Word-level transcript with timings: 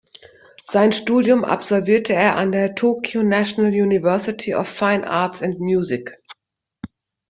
Sein 0.65 0.93
Studium 0.93 1.45
absolvierte 1.45 2.13
er 2.13 2.35
an 2.35 2.51
der 2.51 2.73
Tokyo 2.73 3.21
National 3.21 3.69
University 3.71 4.55
of 4.55 4.67
Fine 4.67 5.07
Arts 5.07 5.43
and 5.43 5.59
Music. 5.59 6.17